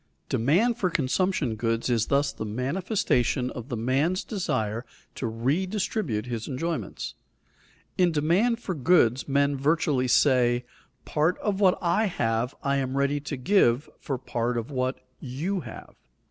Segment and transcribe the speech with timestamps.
[0.29, 6.47] Demand for consumption goods is thus the manifestation of the man's desire to redistribute his
[6.47, 7.13] enjoyments.
[7.99, 10.65] In demand for goods men virtually say:
[11.05, 15.59] "Part of what I have I am ready to give for part of what you
[15.65, 15.93] have."